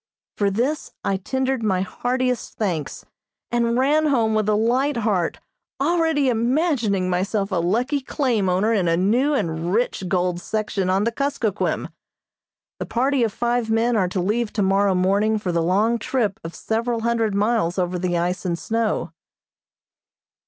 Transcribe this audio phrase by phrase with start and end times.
[0.35, 3.05] For this I tendered my heartiest thanks,
[3.51, 5.39] and ran home with a light heart,
[5.79, 11.03] already imagining myself a lucky claim owner in a new and rich gold section on
[11.03, 11.89] the Kuskokquim.
[12.79, 16.55] The party of five men are to leave tomorrow morning for the long trip of
[16.55, 19.11] several hundred miles over the ice and snow.